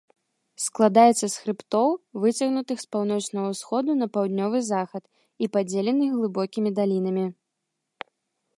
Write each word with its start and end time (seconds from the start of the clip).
Складаецца 0.65 1.19
з 1.19 1.27
хрыбтоў, 1.41 1.89
выцягнутых 2.23 2.77
з 2.83 2.87
паўночнага 2.95 3.47
ўсходу 3.53 3.91
на 4.01 4.07
паўднёвы 4.15 4.59
захад 4.73 5.03
і 5.45 5.51
падзеленых 5.57 6.09
глыбокімі 6.17 6.69
далінамі. 6.81 7.25